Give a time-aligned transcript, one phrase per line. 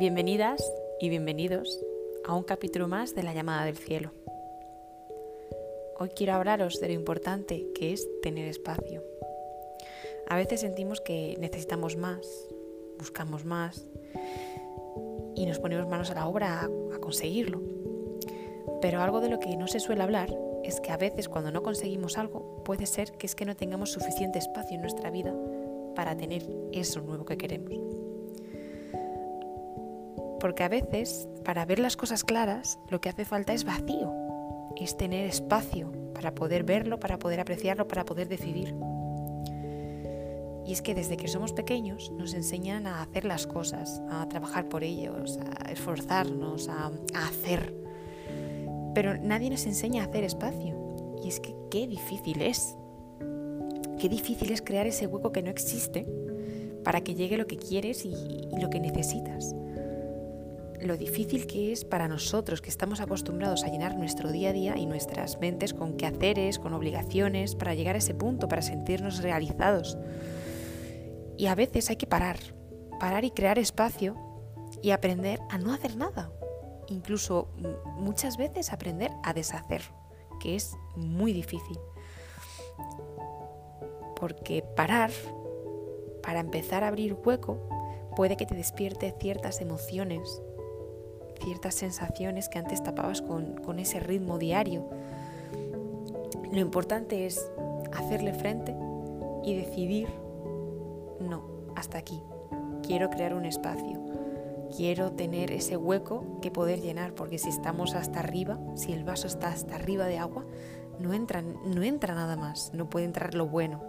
[0.00, 0.62] Bienvenidas
[0.98, 1.78] y bienvenidos
[2.24, 4.12] a un capítulo más de La llamada del cielo.
[5.98, 9.04] Hoy quiero hablaros de lo importante que es tener espacio.
[10.26, 12.26] A veces sentimos que necesitamos más,
[12.98, 13.84] buscamos más
[15.34, 17.60] y nos ponemos manos a la obra a, conseguirlo.
[18.80, 21.62] Pero algo de lo que no se suele hablar es que a veces cuando no
[21.62, 25.34] conseguimos algo puede ser que es que no tengamos suficiente espacio en nuestra vida
[25.94, 27.99] para tener eso nuevo que queremos.
[30.40, 34.12] Porque a veces, para ver las cosas claras, lo que hace falta es vacío,
[34.76, 38.74] es tener espacio para poder verlo, para poder apreciarlo, para poder decidir.
[40.66, 44.68] Y es que desde que somos pequeños nos enseñan a hacer las cosas, a trabajar
[44.68, 47.74] por ellos, a esforzarnos, a, hacer.
[48.94, 51.18] Pero nadie nos enseña a hacer espacio.
[51.22, 52.76] Y es que qué difícil es.
[53.98, 56.06] Qué difícil es crear ese hueco que no existe
[56.82, 58.14] para que llegue lo que quieres y
[58.58, 59.54] lo que necesitas
[60.82, 64.78] lo difícil que es para nosotros que estamos acostumbrados a llenar nuestro día a día
[64.78, 69.98] y nuestras mentes con quehaceres, con obligaciones, para llegar a ese punto, para sentirnos realizados.
[71.36, 72.38] Y a veces hay que parar,
[72.98, 74.16] parar y crear espacio
[74.82, 76.32] y aprender a no hacer nada.
[76.88, 77.48] Incluso
[77.96, 79.82] muchas veces aprender a deshacer,
[80.40, 81.78] que es muy difícil.
[84.16, 85.10] Porque parar,
[86.22, 87.68] para empezar a abrir hueco,
[88.16, 90.42] puede que te despierte ciertas emociones,
[91.40, 94.88] ciertas sensaciones que antes tapabas con, ese ritmo diario.
[96.52, 97.50] Lo importante es
[97.92, 98.74] hacerle frente
[99.44, 100.08] y decidir,
[101.20, 101.44] no,
[101.76, 102.22] hasta aquí.
[102.82, 104.00] Quiero crear un espacio.
[104.76, 109.26] Quiero tener ese hueco que poder llenar, porque si estamos hasta arriba, si el vaso
[109.26, 110.44] está hasta arriba de agua,
[110.98, 111.42] no entra,
[112.14, 113.82] nada más, no puede entrar lo bueno.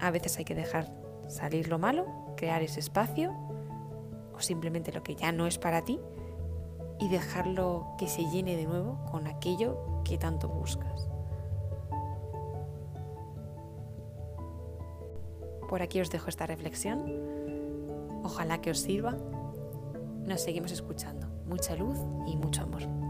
[0.00, 0.90] A veces hay que dejar
[1.28, 2.06] salir lo malo,
[2.36, 3.34] crear ese espacio
[4.36, 5.98] o simplemente lo que ya no es para ti
[7.00, 11.08] y dejarlo que se llene de nuevo con aquello que tanto buscas.
[15.68, 17.04] Por aquí os dejo esta reflexión.
[18.22, 19.16] Ojalá que os sirva.
[20.24, 21.26] Nos seguimos escuchando.
[21.46, 23.05] Mucha luz y mucho amor.